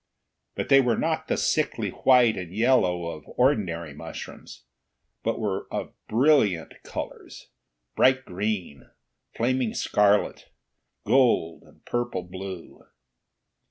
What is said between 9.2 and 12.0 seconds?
flaming scarlet, gold and